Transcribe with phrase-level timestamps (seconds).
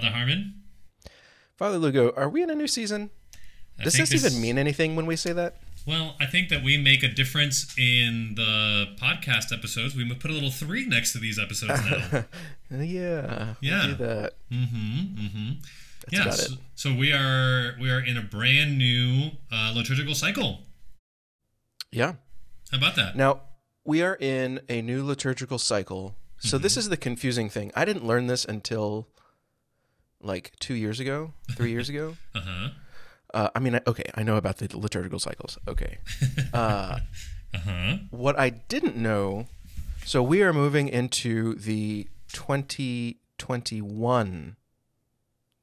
[0.00, 0.54] Father Harmon.
[1.56, 3.10] Father Lugo, are we in a new season?
[3.78, 5.56] I Does think this, even mean anything when we say that?
[5.86, 9.94] Well, I think that we make a difference in the podcast episodes.
[9.94, 12.24] We put a little three next to these episodes now.
[12.78, 13.54] yeah.
[13.60, 13.86] Yeah.
[13.88, 14.32] do that.
[14.50, 15.24] mm-hmm.
[15.26, 15.50] Mm-hmm.
[16.10, 16.30] That's Yeah.
[16.30, 20.60] So, so we are we are in a brand new uh, liturgical cycle.
[21.92, 22.14] Yeah.
[22.70, 23.16] How about that?
[23.16, 23.40] Now,
[23.84, 26.14] we are in a new liturgical cycle.
[26.38, 26.78] So this Mm-hmm.
[26.78, 27.70] is the confusing thing.
[27.76, 29.08] I didn't learn this until
[30.22, 32.16] like two years ago, three years ago.
[32.34, 32.68] Uh huh.
[33.32, 35.56] Uh, I mean, I, okay, I know about the liturgical cycles.
[35.68, 35.98] Okay.
[36.52, 36.98] Uh,
[37.54, 37.96] Uh huh.
[38.10, 39.46] what I didn't know,
[40.04, 42.06] so we are moving into the
[43.38, 44.56] 2021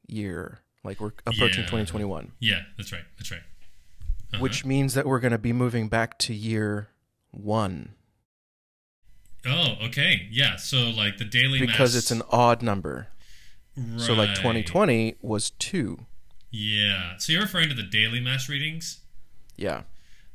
[0.08, 0.60] year.
[0.84, 1.70] Like we're approaching Yeah.
[1.70, 3.04] 2021, Yeah, that's right.
[3.18, 3.42] That's right.
[4.34, 4.42] Uh-huh.
[4.42, 6.90] which means that we're going to be moving back to year
[7.32, 7.94] one
[9.46, 10.28] Oh, okay.
[10.32, 10.58] Yeah.
[10.58, 13.08] So like the daily because mass, it's an odd number.
[13.98, 16.06] So like 2020 was two.
[16.52, 17.18] Yeah.
[17.18, 19.02] So you're referring to the daily mass readings,
[19.56, 19.84] Yeah.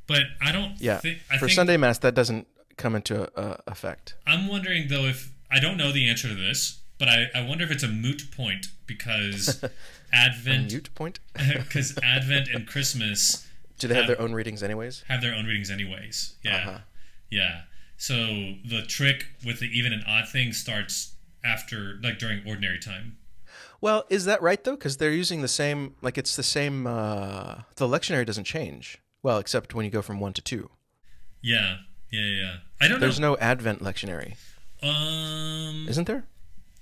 [0.06, 0.80] but I don't.
[0.80, 0.98] Yeah.
[0.98, 4.14] thi- I For think, Sunday Mass, that doesn't come into uh, effect.
[4.26, 7.64] I'm wondering though if I don't know the answer to this, but I, I wonder
[7.64, 9.64] if it's a moot point because
[10.12, 11.18] Advent, Mute point?
[11.34, 13.46] because Advent and Christmas
[13.78, 15.02] Do they have Uh, their own readings anyways?
[15.08, 16.34] have their own readings anyways.
[16.44, 16.56] Yeah.
[16.58, 16.78] Uh-huh.
[17.30, 17.62] Yeah.
[17.96, 18.14] So
[18.64, 23.16] the trick with the even and odd thing starts after like during ordinary time.
[23.82, 24.76] Well, is that right though?
[24.76, 26.86] Because they're using the same, like it's the same.
[26.86, 28.98] Uh, the lectionary doesn't change.
[29.22, 30.70] Well, except when you go from one to two.
[31.42, 31.78] Yeah.
[32.10, 32.54] Yeah, yeah.
[32.80, 33.32] I don't There's know.
[33.32, 34.36] no Advent lectionary,
[34.82, 36.24] um isn't there?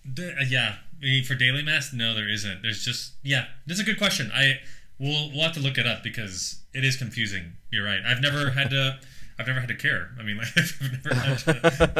[0.05, 2.63] The, uh, yeah, I mean, for daily mass, no, there isn't.
[2.63, 3.47] There's just yeah.
[3.67, 4.31] That's a good question.
[4.35, 4.61] I
[4.99, 7.53] we'll we'll have to look it up because it is confusing.
[7.71, 8.01] You're right.
[8.07, 8.99] I've never had to.
[9.41, 10.11] I've never had to care.
[10.19, 11.51] I mean, like, I've never had to,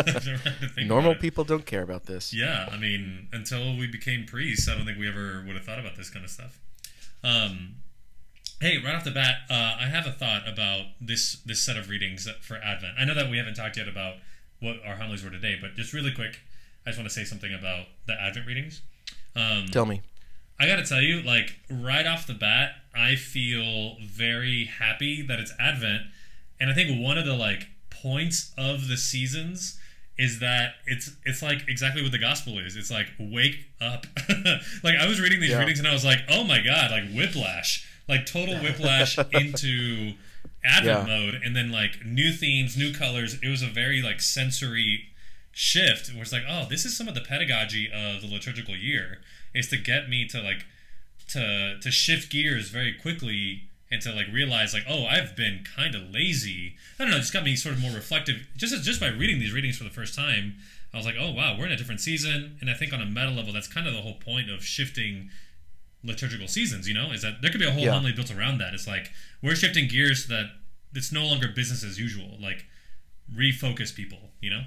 [0.07, 1.23] I've never had to think Normal about it.
[1.23, 2.35] people don't care about this.
[2.35, 5.79] Yeah, I mean, until we became priests, I don't think we ever would have thought
[5.79, 6.61] about this kind of stuff.
[7.25, 7.77] Um,
[8.61, 11.89] hey, right off the bat, uh, I have a thought about this this set of
[11.89, 12.95] readings for Advent.
[12.99, 14.17] I know that we haven't talked yet about
[14.61, 16.41] what our homilies were today, but just really quick,
[16.87, 18.83] I just want to say something about the Advent readings.
[19.35, 20.03] Um, Tell me.
[20.59, 25.41] I got to tell you, like right off the bat, I feel very happy that
[25.41, 26.03] it's Advent,
[26.61, 29.79] and I think one of the like points of the seasons
[30.19, 32.77] is that it's it's like exactly what the gospel is.
[32.77, 34.07] It's like wake up.
[34.85, 35.59] like I was reading these Yeah.
[35.61, 40.13] readings and I was like, oh my god, like whiplash, like total whiplash into
[40.63, 41.17] Advent Yeah.
[41.17, 43.39] mode, and then like new themes, new colors.
[43.43, 45.07] It was a very like sensory
[45.53, 49.19] shift where it's like, oh, this is some of the pedagogy of the liturgical year
[49.55, 50.65] is to get me to like
[51.29, 55.95] to to shift gears very quickly and to like realize like, oh, I've been kind
[55.95, 56.77] of lazy.
[56.99, 58.47] I don't know, it just got me sort of more reflective.
[58.57, 60.55] Just just by reading these readings for the first time,
[60.95, 63.07] I was like, oh wow, we're in a different season, and I think on a
[63.07, 65.31] meta level, that's kind of the whole point of shifting
[66.05, 66.89] liturgical seasons.
[66.89, 67.93] You know, is that there could be a whole Yeah.
[67.93, 68.75] homily built around that.
[68.75, 69.11] It's like
[69.43, 70.47] we're shifting gears so that
[70.95, 72.37] it's no longer business as usual.
[72.41, 72.67] Like
[73.35, 74.19] refocus people.
[74.41, 74.63] You know.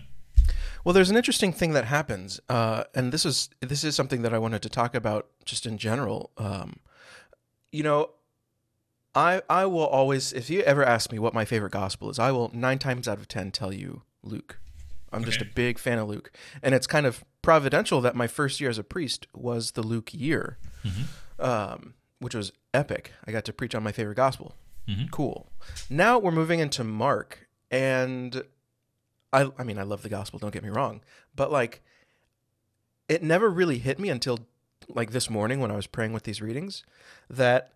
[0.83, 4.33] Well, there's an interesting thing that happens, uh, and this is this is something that
[4.33, 6.31] I wanted to talk about just in general.
[6.37, 6.77] Um,
[7.71, 8.11] you know,
[9.15, 12.31] I I will always, if you ever ask me what my favorite gospel is, I
[12.31, 14.59] will nine times out of ten tell you Luke.
[15.11, 16.31] I'm just a big fan of Luke,
[16.63, 20.11] and it's kind of providential that my first year as a priest was the Luke
[20.11, 20.57] year,
[21.39, 23.11] um, which was epic.
[23.27, 24.55] I got to preach on my favorite gospel.
[24.87, 25.11] Mhm.
[25.11, 25.51] Cool.
[25.87, 28.43] Now we're moving into Mark, and
[29.31, 31.01] I I mean I love the gospel, don't get me wrong,
[31.35, 31.83] but like
[33.07, 34.39] it never really hit me until
[34.89, 36.83] like this morning when I was praying with these readings
[37.29, 37.71] that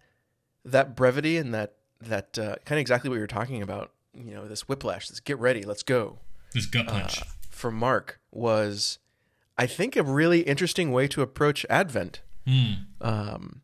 [0.72, 4.48] that brevity and that that uh, kind of exactly what you're talking about, you know,
[4.48, 6.20] this whiplash, this get ready, let's go.
[6.54, 7.22] This gut Uh, punch.
[7.50, 9.00] for Mark was
[9.58, 12.74] I think a really interesting way to approach Advent Hmm.
[13.02, 13.62] um,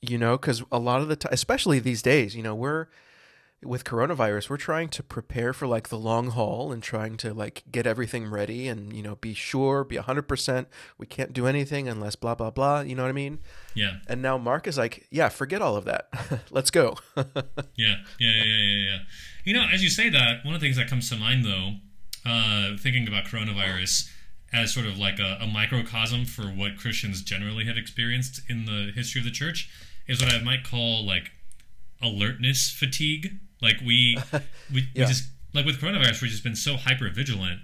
[0.00, 2.86] you know, because a lot of the time, especially these days, you know, we're
[3.64, 7.64] with coronavirus, we're trying to prepare for like the long haul and trying to like
[7.70, 10.68] get everything ready and you know be sure, be hundred percent.
[10.98, 12.80] We can't do anything unless blah blah blah.
[12.80, 13.40] You know what I mean?
[13.74, 13.98] Yeah.
[14.08, 16.08] And now Mark is like, yeah, forget all of that.
[16.50, 16.96] Let's go.
[17.76, 18.98] Yeah, yeah, yeah, yeah, yeah, yeah.
[19.44, 21.72] You know, as you say that, one of the things that comes to mind, though,
[22.24, 24.10] uh, thinking about coronavirus
[24.52, 28.92] as sort of like a, a microcosm for what Christians generally have experienced in the
[28.94, 29.68] history of the church,
[30.06, 31.32] is what I might call like
[32.00, 33.40] alertness fatigue.
[33.62, 34.18] Like we,
[34.72, 35.04] we, Yeah.
[35.04, 37.60] we just like with coronavirus, we've just been so hyper vigilant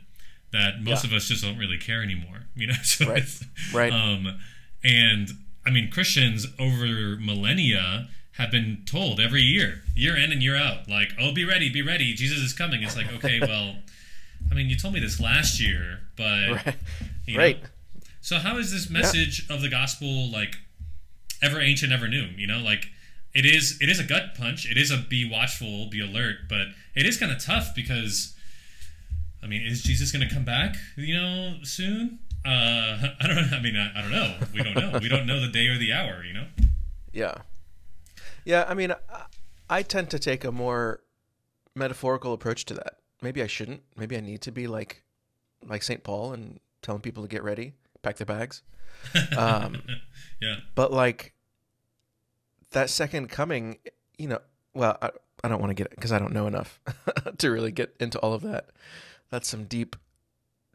[0.52, 1.10] that most Yeah.
[1.10, 2.46] of us just don't really care anymore.
[2.56, 3.22] You know, so Right.
[3.72, 3.92] Right.
[3.92, 4.38] Um,
[4.82, 5.28] and
[5.66, 10.88] I mean, Christians over millennia have been told every year, year in and year out,
[10.88, 13.76] like, "Oh, be ready, be ready, Jesus is coming." It's like, okay, well,
[14.50, 16.76] I mean, you told me this last year, but right.
[17.26, 17.62] you know, Right.
[18.22, 20.56] So how is this message of the gospel like
[21.42, 22.26] ever ancient, ever new?
[22.37, 22.87] You know, like
[23.32, 24.67] it is it is a gut punch.
[24.71, 28.35] It is a be watchful, be alert, but it is kind of tough because
[29.43, 30.77] I mean, is Jesus going to come back?
[30.97, 32.19] You know, soon?
[32.44, 33.53] Uh, I don't.
[33.53, 34.37] I mean, I, I don't know.
[34.53, 34.99] We don't know.
[35.00, 36.25] we don't know the day or the hour.
[36.25, 36.47] You know.
[37.12, 37.35] Yeah.
[38.44, 38.65] Yeah.
[38.69, 39.25] I mean, I,
[39.69, 41.00] I tend to take a more
[41.75, 42.97] metaphorical approach to that.
[43.23, 43.83] Maybe I shouldn't.
[43.97, 45.05] Maybe I need to be like,
[45.67, 48.62] like Saint Paul and telling people to get ready, pack their bags.
[49.37, 49.81] Um,
[50.43, 50.56] yeah.
[50.75, 51.33] but like
[52.72, 53.78] that second coming,
[54.19, 54.38] you know,
[54.75, 55.11] well, I,
[55.43, 56.81] I don't want to get it because I don't know enough
[57.38, 58.67] to really get into all of that.
[59.31, 59.96] That's some deep,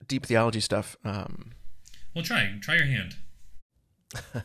[0.08, 0.98] deep theology stuff.
[1.06, 1.52] Um,
[2.14, 3.16] Well, try try your hand.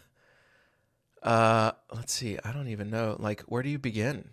[1.23, 2.39] uh, let's see.
[2.45, 3.17] I don't even know.
[3.19, 4.31] Like, where do you begin?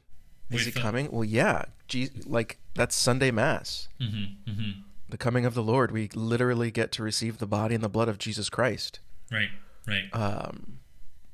[0.50, 1.10] Is With it coming?
[1.12, 1.66] Well, yeah.
[2.26, 4.52] Like that's Sunday Mass, Mm-hmm.
[4.52, 4.72] Mm-hmm.
[5.10, 5.92] the coming of the Lord.
[5.92, 9.00] We literally get to receive the body and the blood of Jesus Christ.
[9.32, 9.50] Right.
[9.86, 10.04] Right.
[10.14, 10.80] Um,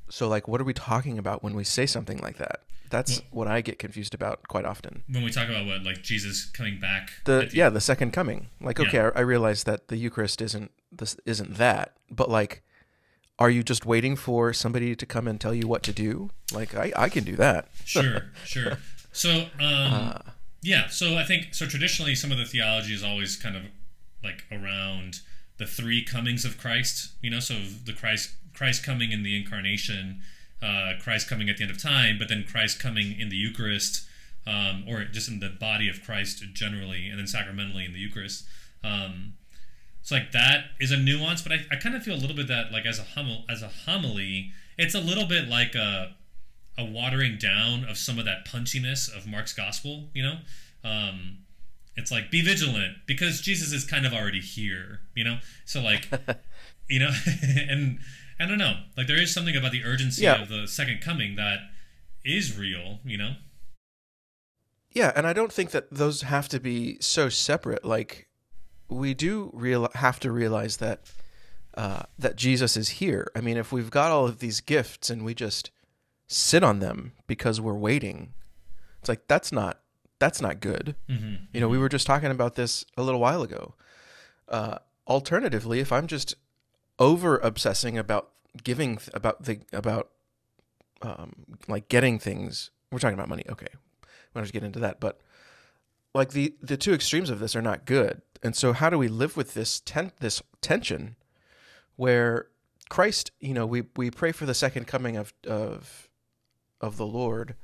[0.10, 2.62] so, like, what are we talking about when we say something like that?
[2.90, 5.04] That's Well- what I get confused about quite often.
[5.08, 7.12] when we talk about what like Jesus coming back.
[7.26, 8.86] the at yeah the second coming like Yeah.
[8.88, 12.62] okay I, I realize that the eucharist isn't this isn't that but like
[13.40, 16.76] are you just waiting for somebody to come and tell you what to do like
[16.76, 18.26] i, I can do that Sure.
[18.46, 18.78] Sure.
[19.12, 20.20] So um, uh,
[20.62, 21.66] Yeah, so I think so.
[21.66, 23.64] Traditionally, some of the theology is always kind of
[24.24, 25.22] like around
[25.58, 27.12] the three comings of Christ.
[27.22, 27.56] You know, so
[27.86, 30.22] the Christ Christ coming in the incarnation,
[30.62, 34.08] uh, Christ coming at the end of time, but then Christ coming in the Eucharist,
[34.46, 38.46] um, or just in the body of Christ generally, and then sacramentally in the Eucharist.
[38.84, 39.34] Um,
[40.02, 42.48] so like that is a nuance, but I, I kind of feel a little bit
[42.50, 46.16] that like as a homil- as a homily, it's a little bit like a
[46.78, 50.10] a watering down of some of that punchiness of Mark's gospel.
[50.14, 50.36] You know,
[50.84, 51.38] um,
[51.96, 55.02] it's like be vigilant because Jesus is kind of already here.
[55.16, 56.10] You know, so like
[56.90, 57.12] you know,
[57.70, 58.00] and
[58.40, 60.42] I don't know, like there is something about the urgency Yeah.
[60.42, 61.60] of the second coming that
[62.26, 63.00] is real.
[63.06, 63.34] You know,
[64.92, 68.28] yeah and i don't think that those have to be so separate like
[68.90, 71.02] we do real have to realize that
[71.76, 75.26] uh, that jesus is here i mean if we've got all of these gifts and
[75.26, 75.72] we just
[76.28, 78.34] sit on them because we're waiting
[79.00, 79.80] it's like that's not
[80.24, 81.34] that's not good mm-hmm.
[81.54, 83.76] You know, we were just talking about this a little while ago.
[84.48, 86.36] Uh, alternatively, if I'm just
[86.98, 88.30] over obsessing about
[88.64, 90.10] giving th- about the about
[91.02, 93.44] um, like getting things, we're talking about money.
[93.50, 95.20] Okay, we don't just get into that, but
[96.16, 98.22] like the the two extremes of this are not good.
[98.42, 101.16] And so, how do we live with this ten- this tension
[101.98, 102.48] where
[102.90, 106.10] Christ, you know, we we pray for the second coming of of
[106.82, 107.56] of the Lord.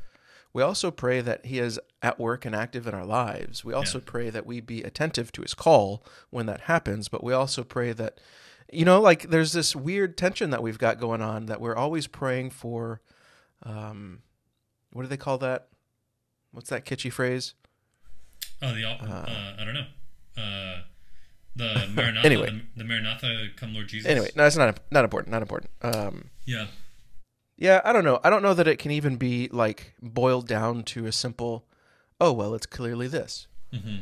[0.54, 3.64] We also pray that He is at work and active in our lives.
[3.64, 4.06] We also Yeah.
[4.08, 7.08] pray that we be attentive to His call when that happens.
[7.08, 8.20] But we also pray that,
[8.72, 12.08] you know, like there's this weird tension that we've got going on that we're always
[12.08, 13.02] praying for.
[13.64, 14.22] Um,
[14.92, 15.68] what do they call that?
[16.52, 17.54] What's that kitschy phrase?
[18.62, 19.86] Oh, the uh, uh, I don't know.
[20.42, 20.82] Uh,
[21.56, 22.26] the Maranatha.
[22.26, 22.46] Anyway.
[22.50, 24.10] the, the Maranatha, come Lord Jesus.
[24.10, 25.32] Anyway, no, it's not not important.
[25.32, 25.72] Not important.
[25.82, 26.68] Um, Yeah.
[27.60, 28.20] Yeah, I don't know.
[28.24, 31.66] I don't know that it can even be like boiled down to a simple,
[32.20, 33.48] oh well, it's clearly this.
[33.72, 33.98] hmm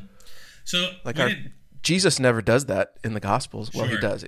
[0.64, 1.52] So Like our- did-
[1.84, 3.74] Jesus never does that in the Gospels.
[3.74, 4.24] Well, he does.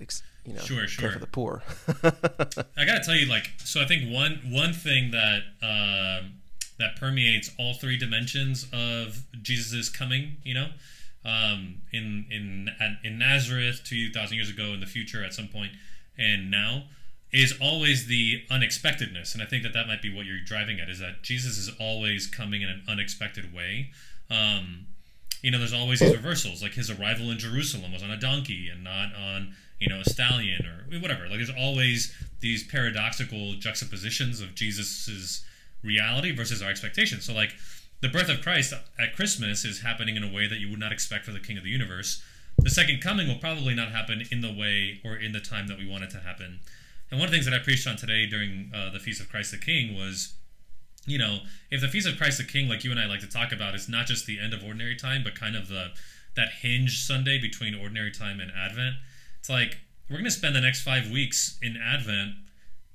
[0.46, 1.12] You know, Sure, care sure.
[1.12, 1.62] for the poor.
[2.04, 6.36] I gotta tell you, like, so I think one one thing that um,
[6.80, 10.68] that permeates all three dimensions of Jesus' coming, you know,
[11.26, 12.69] um, in in
[13.04, 15.74] in Nazareth two thousand years ago, in the future at some point,
[16.18, 16.83] and now,
[17.31, 20.90] is always the unexpectedness, and I think that that might be what you're driving at,
[20.90, 23.92] is that Jesus is always coming in an unexpected way.
[24.31, 24.88] Um,
[25.42, 26.62] you know, there's always these reversals.
[26.62, 30.06] Like his arrival in Jerusalem was on a donkey and not on, you know, a
[30.06, 31.28] stallion or whatever.
[31.28, 35.45] Like there's always these paradoxical juxtapositions of Jesus's
[35.83, 37.26] reality versus our expectations.
[37.26, 37.54] So like
[38.02, 40.92] the birth of Christ at Christmas is happening in a way that you would not
[40.92, 42.21] expect for the King of the universe.
[42.57, 45.78] The second coming will probably not happen in the way or in the time that
[45.78, 46.59] we want it to happen.
[47.11, 49.30] And one of the things that I preached on today during uh, the Feast of
[49.30, 50.33] Christ the King was
[51.06, 51.39] you know,
[51.71, 53.73] if the Feast of Christ the King, like you and I like to talk about,
[53.75, 55.92] is not just the end of ordinary time, but kind of the
[56.35, 58.95] that hinge Sunday between ordinary time and Advent,
[59.39, 62.35] it's like we're going to spend the next five weeks in Advent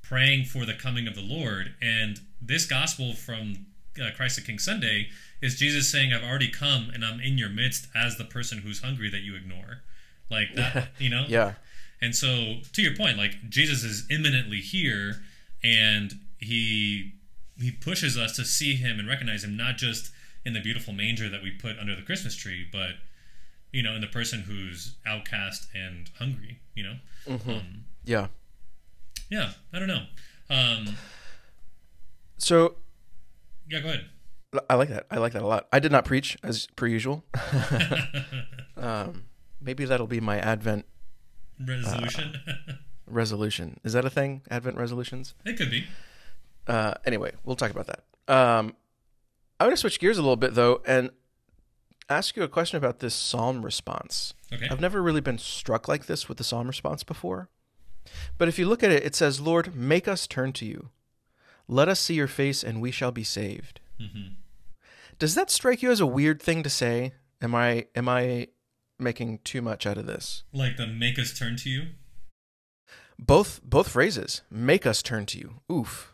[0.03, 3.67] praying for the coming of the Lord, and this gospel from
[4.01, 5.09] uh, Christ the King Sunday
[5.43, 8.83] is Jesus saying, "I've already come, and I'm in your midst as the person who's
[8.83, 9.83] hungry that you ignore."
[10.31, 11.25] Like that, you know.
[11.29, 11.55] yeah.
[12.01, 15.23] And so, to your point, like Jesus is imminently here,
[15.63, 17.15] and he
[17.59, 20.11] he pushes us to see him and recognize him not just
[20.45, 22.91] in the beautiful manger that we put under the Christmas tree, but
[23.73, 26.61] you know, in the person who's outcast and hungry.
[26.75, 26.95] You know,
[27.29, 27.51] Mm-hmm.
[27.51, 28.27] um, Yeah.
[29.31, 29.53] yeah.
[29.73, 30.05] I don't know.
[30.51, 30.97] Um,
[32.39, 32.77] So
[33.69, 34.07] yeah, go ahead.
[34.69, 35.07] I like that.
[35.11, 35.67] I like that a lot.
[35.73, 37.25] I did not preach as per usual.
[38.77, 39.25] um,
[39.61, 40.85] maybe that'll be my Advent
[41.61, 42.41] Resolution.
[43.07, 43.81] resolution.
[43.85, 44.43] Is that a thing?
[44.51, 45.35] Advent resolutions?
[45.45, 45.87] it could be.
[46.67, 48.05] Uh, anyway, we'll talk about that.
[48.33, 48.75] Um,
[49.61, 51.11] I want to switch gears a little bit though, and
[52.09, 54.35] ask you a question about this psalm response.
[54.53, 54.69] Okay.
[54.71, 57.49] I've never really been struck like this with the psalm response before.
[58.39, 60.91] But if you look at it, it says, Lord, make us turn to you.
[61.67, 63.81] Let us see your face, and we shall be saved.
[63.99, 64.35] hmm
[65.19, 67.13] Does that strike you as a weird thing to say?
[67.41, 68.49] Am I am I
[68.99, 70.45] making too much out of this?
[70.53, 71.83] Like the make us turn to you.
[73.19, 74.43] Both both phrases.
[74.51, 75.55] Make us turn to you.
[75.71, 76.13] Oof.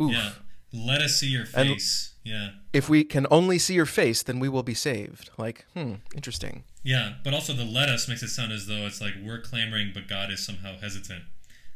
[0.00, 0.12] Oof.
[0.12, 0.32] Yeah.
[0.72, 2.14] Let us see your And- face.
[2.24, 2.50] yeah.
[2.72, 5.30] If we can only see your face, then we will be saved.
[5.36, 6.64] Like, hmm, interesting.
[6.82, 7.14] Yeah.
[7.24, 10.08] But also the let us makes it sound as though it's like we're clamoring, but
[10.08, 11.24] God is somehow hesitant.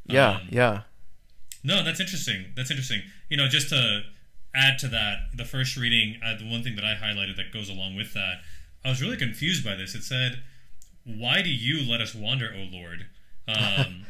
[0.06, 0.82] Yeah, Um, yeah.
[1.62, 2.52] No, that's interesting.
[2.54, 3.02] That's interesting.
[3.28, 4.02] You know, just to
[4.54, 7.68] add to that, the first reading, uh, the one thing that I highlighted that goes
[7.68, 8.40] along with that,
[8.86, 9.94] I was really confused by this.
[9.94, 10.42] It said,
[11.04, 13.06] "Why do you let us wander, O Lord?"
[13.48, 14.06] Um,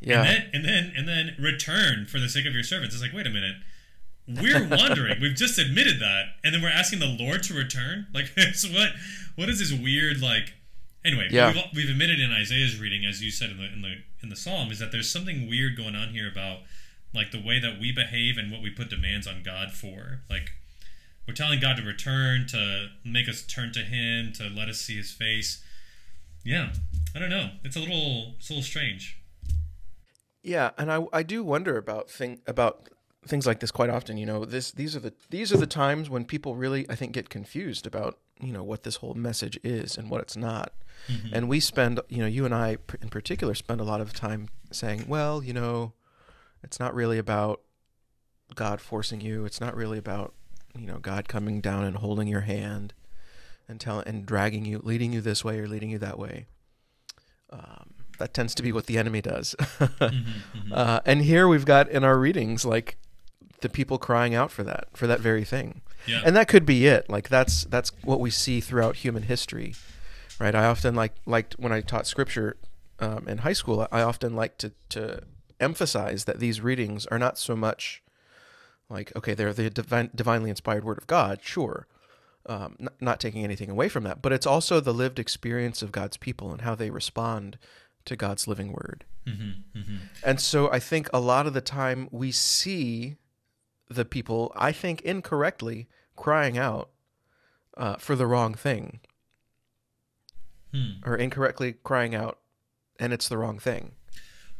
[0.00, 0.22] Yeah.
[0.22, 2.94] And then, and then, and then return for the sake of your servants.
[2.94, 3.56] It's like, wait a minute.
[4.26, 5.20] We're wandering.
[5.20, 8.06] We've just admitted that, and then we're asking the Lord to return.
[8.14, 8.90] Like, so what?
[9.36, 10.54] What is this weird like?
[11.04, 11.52] Anyway, Yeah.
[11.52, 14.36] we've, we've admitted in Isaiah's reading, as you said in the in the in the
[14.36, 16.58] psalm, is that there's something weird going on here about
[17.14, 20.20] like the way that we behave and what we put demands on God for.
[20.30, 20.50] Like,
[21.30, 24.96] we're telling God to return, to make us turn to Him, to let us see
[24.96, 25.62] His face.
[26.44, 26.72] Yeah,
[27.14, 27.50] I don't know.
[27.62, 29.22] It's a little, it's a little strange.
[30.42, 32.88] Yeah, and I I do wonder about thing about
[33.28, 34.16] things like this quite often.
[34.16, 37.12] You know, this these are the these are the times when people really I think
[37.12, 40.72] get confused about you know what this whole message is and what it's not.
[41.06, 41.28] Mm-hmm.
[41.32, 44.48] And we spend you know you and I in particular spend a lot of time
[44.72, 45.92] saying, well, you know,
[46.64, 47.60] it's not really about
[48.56, 49.44] God forcing you.
[49.44, 50.34] It's not really about
[50.78, 52.94] you know God coming down and holding your hand
[53.68, 56.46] and tell and dragging you, leading you this way or leading you that way.
[57.50, 59.54] Um, that tends to be what the enemy does.
[60.72, 62.96] Uh, and here we've got in our readings like
[63.60, 65.82] the people crying out for that, for that very thing.
[66.06, 66.22] Yeah.
[66.24, 67.10] And that could be it.
[67.10, 69.74] Like that's that's what we see throughout human history,
[70.38, 70.54] right?
[70.54, 72.56] I often like liked when I taught scripture
[73.00, 73.86] um, in high school.
[73.90, 75.22] I often like to to
[75.58, 78.02] emphasize that these readings are not so much
[78.90, 81.86] like okay, they're the divine, divinely inspired word of God, sure,
[82.46, 85.92] um, n- not taking anything away from that, but it's also the lived experience of
[85.92, 87.58] God's people and how they respond
[88.04, 89.04] to God's living word.
[89.26, 89.96] Mm-hmm, mm-hmm.
[90.24, 93.16] And so I think a lot of the time we see
[93.88, 96.90] the people, I think incorrectly, crying out
[97.76, 99.00] uh, for the wrong thing
[100.72, 101.04] Hmm.
[101.04, 102.38] or incorrectly crying out,
[103.00, 103.92] and it's the wrong thing.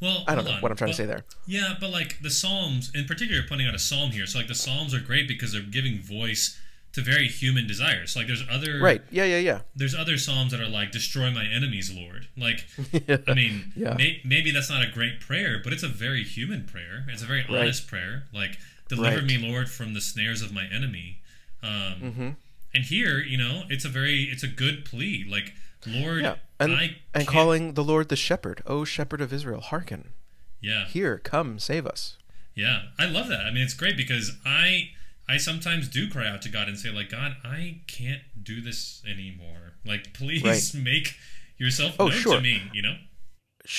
[0.01, 0.61] Well, I don't know on.
[0.63, 1.25] what I'm trying But- to say there.
[1.47, 4.27] Yeah, but like the Psalms, in particular, you're pointing out a Psalm here.
[4.27, 6.59] So like the Psalms are great because they're giving voice
[6.93, 8.13] to very human desires.
[8.13, 9.03] So like there's other Right.
[9.11, 9.61] Yeah, yeah, yeah.
[9.77, 12.27] there's other Psalms that are like destroy my enemies, Lord.
[12.37, 12.67] Like
[13.29, 13.95] I mean, Yeah.
[13.95, 17.05] may, maybe that's not a great prayer, but it's a very human prayer.
[17.09, 17.61] It's a very Right.
[17.63, 18.25] honest prayer.
[18.33, 19.25] Like deliver Right.
[19.25, 21.21] me, Lord, from the snares of my enemy.
[21.63, 22.31] Um, hmm
[22.75, 25.25] And here, you know, it's a very it's a good plea.
[25.29, 25.53] Like
[25.87, 26.37] Lord, Yeah.
[26.59, 26.83] And, I
[27.15, 28.63] and can't- calling the Lord the shepherd.
[28.67, 30.13] O shepherd of Israel, hearken.
[30.61, 32.17] yeah Here, come, save us.
[32.55, 33.41] Yeah, I love that.
[33.47, 34.91] I mean, it's great because I
[35.29, 39.01] I sometimes do cry out to God and say like, God, I can't do this
[39.09, 39.75] anymore.
[39.87, 40.75] Like, please Right.
[40.85, 41.15] make
[41.57, 42.37] yourself Oh, known sure.
[42.37, 42.63] to me.
[42.73, 42.97] You know?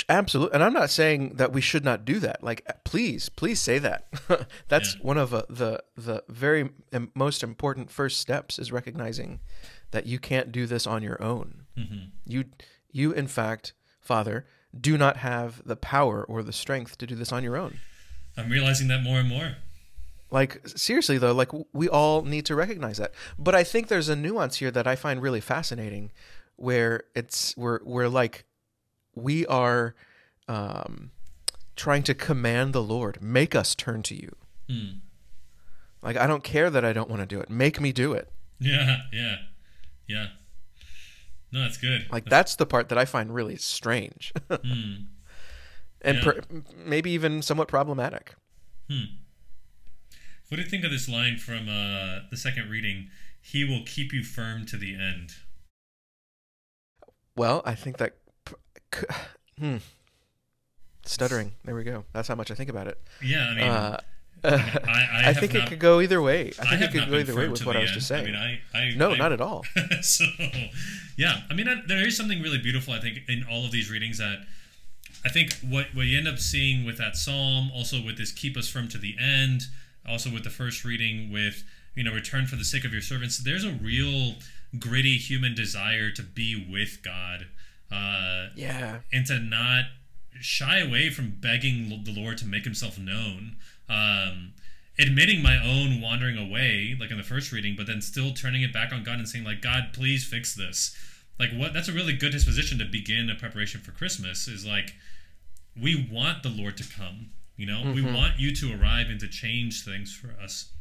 [0.08, 2.44] Absolutely, and I'm not saying that we should not do that.
[2.44, 4.08] Like, please, please say that.
[4.70, 5.02] That's Yeah.
[5.02, 6.70] one of uh, the the very
[7.16, 9.40] most important first steps is recognizing
[9.90, 11.61] that you can't do this on your own.
[11.76, 12.46] Hmm You
[12.92, 14.46] you in fact, Father,
[14.80, 17.80] do not have the power or the strength to do this on your own.
[18.38, 19.56] I'm realizing that more and more.
[20.30, 23.12] Like seriously though, like we all need to recognize that.
[23.38, 26.12] But I think there's a nuance here that I find really fascinating,
[26.56, 28.46] where it's we're we're like
[29.14, 29.94] we are
[30.48, 31.12] um,
[31.76, 34.36] trying to command the Lord, make us turn to you.
[34.70, 35.00] Hmm.
[36.02, 38.30] Like I don't care that I don't want to do it, make me do it.
[38.64, 39.36] Yeah, yeah,
[40.08, 40.28] yeah.
[41.52, 42.08] No, that's good.
[42.12, 44.94] Like that's the part that I find really strange, Hmm.
[46.02, 46.24] and Yeah.
[46.24, 46.42] per,
[46.86, 48.36] maybe even somewhat problematic.
[48.90, 49.04] Hmm.
[50.48, 53.10] What do you think of this line from uh, the second reading?
[53.42, 55.32] He will keep you firm to the end.
[57.36, 58.16] Well, I think that.
[59.60, 59.78] Hmm.
[61.06, 61.54] Stuttering.
[61.66, 62.06] There we go.
[62.14, 63.00] That's how much I think about it.
[63.24, 63.98] Yeah, I mean, Uh,
[64.44, 64.50] I,
[64.88, 66.52] I, I, I think not- it could go either way.
[66.60, 67.96] I think have it could go either way with what I was end.
[67.96, 68.24] just saying.
[68.24, 69.66] I mean, I, I no, I- not at all.
[70.02, 70.26] so
[71.18, 73.92] yeah i mean I- there is something really beautiful i think in all of these
[73.92, 74.40] readings that
[75.26, 78.56] i think what, what you end up seeing with that psalm also with this keep
[78.58, 79.64] us firm to the end
[80.08, 81.64] also with the first reading with
[81.96, 84.36] you know return for the sake of your servants there's a real
[84.80, 87.48] gritty human desire to be with god
[87.92, 89.00] uh, Yeah.
[89.12, 89.86] and to not
[90.40, 93.58] shy away from begging the Lord to make Himself known,
[93.92, 94.54] um,
[94.98, 98.72] admitting my own wandering away, like in the first reading, but then still turning it
[98.72, 100.96] back on God and saying, like, God, please fix this.
[101.40, 101.74] Like, what?
[101.74, 104.48] That's a really good disposition to begin a preparation for Christmas.
[104.48, 104.94] Is like,
[105.80, 107.32] we want the Lord to come.
[107.58, 110.72] You know, we want you to arrive and to change things for us.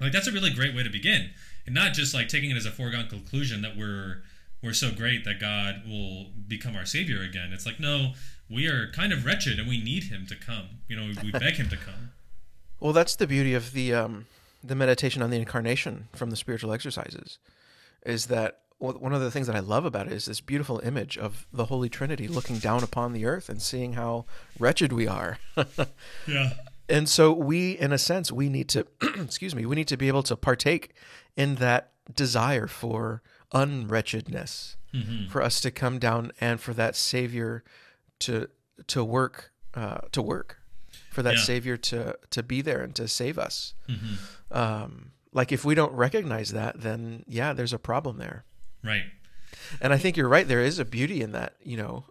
[0.00, 1.30] Like, that's a really great way to begin,
[1.66, 4.22] and not just like taking it as a foregone conclusion that we're
[4.62, 7.52] we're so great that God will become our savior again.
[7.52, 8.12] It's like, no,
[8.50, 10.80] we are kind of wretched and we need him to come.
[10.88, 12.12] You know, we beg him to come.
[12.80, 14.26] Well, that's the beauty of the um,
[14.64, 17.38] the meditation on the incarnation from the spiritual exercises,
[18.04, 21.18] is that one of the things that I love about it is this beautiful image
[21.18, 24.24] of the Holy Trinity looking down upon the earth and seeing how
[24.58, 25.38] wretched we are.
[26.26, 26.54] Yeah.
[26.88, 30.08] and so we in a sense we need to excuse me we need to be
[30.08, 30.94] able to partake
[31.36, 33.22] in that desire for
[33.52, 34.76] unwretchedness
[35.30, 37.62] for us to come down and for that savior
[38.18, 38.48] to
[38.88, 40.58] to work uh, to work
[41.10, 41.42] for that Yeah.
[41.42, 44.56] savior to to be there and to save us Mm-hmm.
[44.56, 48.44] um, like if we don't recognize that then yeah there's a problem there
[48.82, 49.04] Right.
[49.80, 50.46] and I think you're right.
[50.48, 52.04] There is a beauty in that, you know,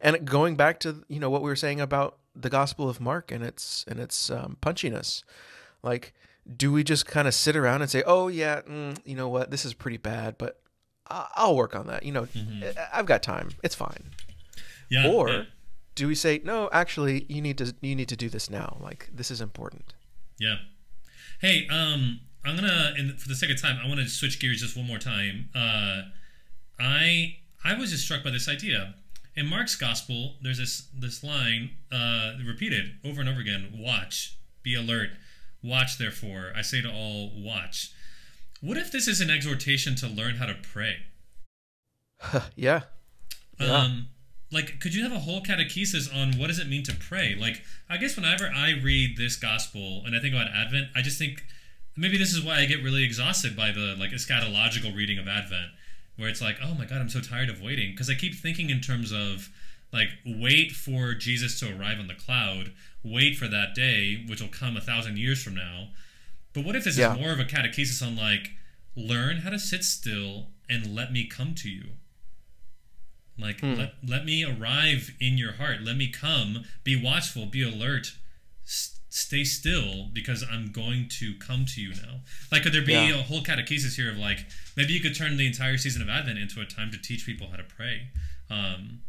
[0.00, 3.32] and going back to you know what we were saying about the Gospel of Mark
[3.32, 5.24] and its and its um, punchiness.
[5.82, 6.14] Like,
[6.56, 9.50] do we just kind of sit around and say, "Oh yeah, mm, you know what,
[9.50, 10.60] this is pretty bad, but
[11.08, 13.48] I'll work on that." You know, I- I've got time.
[13.64, 14.10] It's fine.
[14.88, 15.08] Yeah.
[15.08, 15.42] Or yeah.
[15.96, 18.76] Do we say, "No, actually, you need to you need to do this now.
[18.80, 19.94] Like, this is important."
[20.38, 20.58] Yeah.
[21.40, 24.60] Hey, um, I'm gonna, and for the sake of time, I want to switch gears
[24.60, 25.48] just one more time.
[25.54, 26.02] Uh,
[26.78, 28.94] I I was just struck by this idea.
[29.34, 34.74] In Mark's gospel, there's this this line uh, repeated over and over again: "Watch, be
[34.74, 35.10] alert,
[35.62, 35.98] watch.
[35.98, 37.90] Therefore, I say to all, watch."
[38.60, 40.96] What if this is an exhortation to learn how to pray?
[42.56, 42.82] yeah.
[43.60, 43.66] Yeah.
[43.66, 44.08] Um,
[44.52, 47.34] like, could you have a whole catechesis on what does it mean to pray?
[47.34, 51.18] Like, I guess whenever I read this gospel and I think about Advent, I just
[51.18, 51.44] think
[51.96, 55.70] maybe this is why I get really exhausted by the like eschatological reading of Advent,
[56.16, 58.70] where it's like, oh my god, I'm so tired of waiting because I keep thinking
[58.70, 59.48] in terms of
[59.92, 64.48] like wait for Jesus to arrive on the cloud, wait for that day, which will
[64.48, 65.88] come a thousand years from now.
[66.52, 67.12] But what if this Yeah.
[67.14, 68.50] is more of a catechesis on like
[68.96, 71.84] learn how to sit still and let me come to you?
[73.38, 75.82] Like let, let me arrive in your heart.
[75.82, 76.64] Let me come.
[76.84, 77.46] Be watchful.
[77.46, 78.14] Be alert.
[78.64, 82.20] S- stay still because I'm going to come to you now.
[82.50, 83.18] Like could there be Yeah.
[83.20, 84.46] a whole catechesis here of like
[84.76, 87.48] maybe you could turn the entire season of Advent into a time to teach people
[87.50, 88.08] how to pray.
[88.50, 89.00] Um,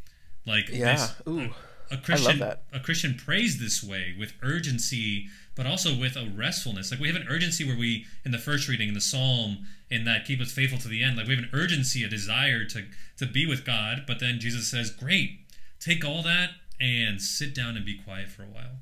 [0.46, 0.94] like Yeah.
[0.96, 1.54] this- Ooh.
[1.92, 6.92] A Christian a Christian prays this way with urgency, but also with a restfulness.
[6.92, 10.06] Like we have an urgency where we in the first reading in the Psalm in
[10.06, 11.18] that keep us faithful to the end.
[11.18, 12.86] Like we have an urgency, a desire to
[13.18, 15.40] to be with God, but then Jesus says, "Great,
[15.80, 18.80] take all that and sit down and be quiet for a while."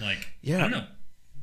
[0.00, 0.58] Like Yeah.
[0.58, 0.86] I don't know.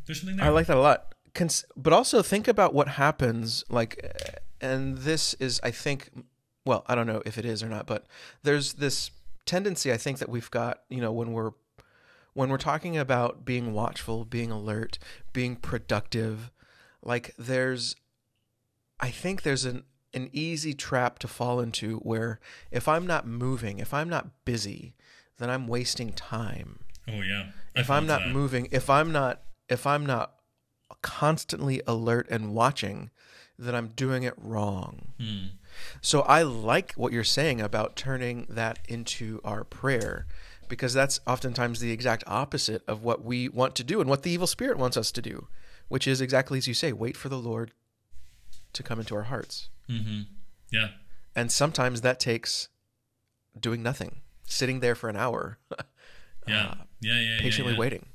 [0.06, 0.46] There's something there.
[0.46, 1.16] I like that a lot.
[1.34, 3.64] Cons- but also think about what happens.
[3.70, 6.10] Like, and this is, I think,
[6.66, 8.06] well, I don't know if it is or not, but
[8.44, 9.12] there's this
[9.46, 10.82] tendency I think that we've got.
[10.90, 11.52] You know, when we're
[12.34, 14.98] when we're talking about being watchful, being alert,
[15.34, 16.52] being productive,
[17.04, 17.96] like there's,
[19.00, 22.40] I think there's an an easy trap to fall into where
[22.72, 24.94] if I'm not moving, if I'm not busy,
[25.40, 27.48] then I'm wasting time oh yeah.
[27.76, 28.32] I if I'm not that.
[28.32, 30.36] moving, if I'm not if I'm not
[31.02, 33.10] constantly alert and watching,
[33.58, 35.10] then I'm doing it wrong.
[35.20, 35.46] Hmm.
[36.02, 40.26] So I like what you're saying about turning that into our prayer
[40.68, 44.32] because that's oftentimes the exact opposite of what we want to do and what the
[44.32, 45.48] evil spirit wants us to do,
[45.88, 47.72] which is exactly as you say, wait for the Lord
[48.74, 49.70] to come into our hearts.
[49.90, 50.26] Mhm.
[50.72, 50.90] Yeah.
[51.36, 52.70] And sometimes that takes
[53.60, 55.58] doing nothing, sitting there for an hour,
[56.48, 56.66] Yeah.
[56.66, 57.20] uh, yeah.
[57.20, 57.20] Yeah.
[57.20, 57.40] Yeah.
[57.40, 57.80] patiently yeah.
[57.80, 58.06] waiting.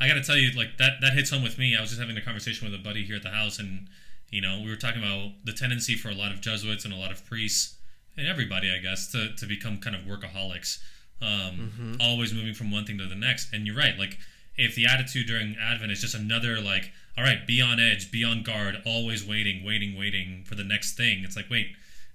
[0.00, 1.76] I got to tell you, like that that hits home with me.
[1.76, 3.88] I was just having a conversation with a buddy here at the house, and
[4.30, 6.96] you know, we were talking about the tendency for a lot of Jesuits and a
[6.96, 7.76] lot of priests
[8.16, 10.78] and everybody, I guess, to to become kind of workaholics,
[11.22, 13.52] um, always moving from one thing to the next.
[13.52, 14.18] And you're right, like
[14.56, 18.24] if the attitude during Advent is just another like, all right, be on edge, be
[18.24, 21.22] on guard, always waiting, waiting, waiting for the next thing.
[21.24, 21.68] It's like, wait,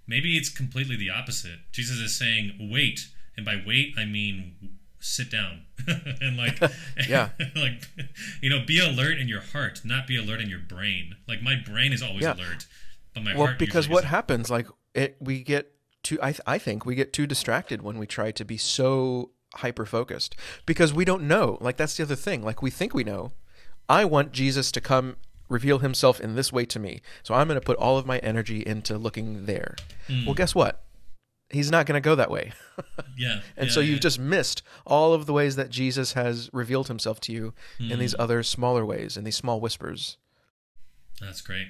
[0.05, 1.59] maybe it's completely the opposite.
[1.71, 4.55] Jesus is saying, wait, and by wait I mean
[5.03, 5.61] sit down
[6.21, 6.59] and like
[7.09, 7.29] Yeah.
[7.55, 7.87] like
[8.41, 11.55] you know be alert in your heart not be alert in your brain like my
[11.55, 12.35] brain is always Yeah.
[12.35, 12.65] alert
[13.13, 14.09] but my well, heart because what isn't.
[14.09, 16.17] happens, like it, we get too.
[16.21, 19.85] I, th- I think we get too distracted when we try to be so hyper
[19.85, 20.35] focused
[20.65, 21.59] because we don't know.
[21.61, 22.41] Like that's the other thing.
[22.41, 23.33] Like we think we know.
[23.87, 27.59] I want Jesus to come reveal Himself in this way to me, so I'm going
[27.59, 29.75] to put all of my energy into looking there.
[30.07, 30.25] Hmm.
[30.25, 30.82] Well, guess what?
[31.53, 32.51] He's not going to go that way.
[33.17, 33.91] yeah And yeah, so yeah.
[33.91, 37.91] you've just missed all of the ways that Jesus has revealed himself to you in
[37.91, 37.99] Hmm.
[37.99, 40.17] these other smaller ways, in these small whispers.
[41.21, 41.67] That's great.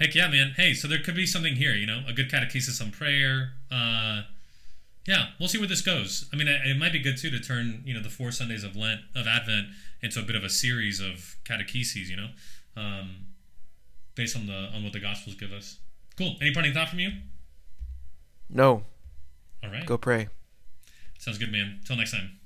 [0.00, 0.54] Heck yeah, man.
[0.56, 3.52] Hey, so there could be something here, you know, a good catechesis on prayer.
[3.70, 4.22] Uh,
[5.06, 6.28] yeah, we'll see where this goes.
[6.32, 8.64] I mean, it, it might be good too to turn, you know, the four Sundays
[8.64, 9.68] of Lent of Advent
[10.02, 12.28] into a bit of a series of catecheses, you know,
[12.76, 13.26] um,
[14.16, 15.78] based on the on what the Gospels give us.
[16.18, 16.36] Cool.
[16.40, 17.10] Any parting thought from you?
[18.50, 18.84] No,
[19.64, 19.86] All right.
[19.86, 20.28] go pray.
[21.18, 21.80] Sounds good, man.
[21.86, 22.38] Till next time.